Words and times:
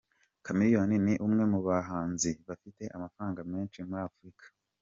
Chameleone 0.45 0.95
ni 1.05 1.13
umwe 1.25 1.43
mu 1.51 1.59
bahanzi 1.67 2.29
bafite 2.47 2.83
amafaranga 2.95 3.39
menshi 3.51 3.77
muri 3.87 4.01
Afurika. 4.09 4.43